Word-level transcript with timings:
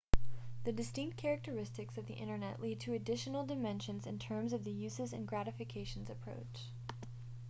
the 0.63 0.71
distinct 0.71 1.15
characteristics 1.15 1.95
of 1.95 2.07
the 2.07 2.15
internet 2.15 2.59
lead 2.59 2.79
to 2.79 2.91
additional 2.95 3.45
dimensions 3.45 4.07
in 4.07 4.17
terms 4.17 4.51
of 4.51 4.63
the 4.63 4.71
uses 4.71 5.13
and 5.13 5.27
gratifications 5.27 6.09
approach 6.09 6.71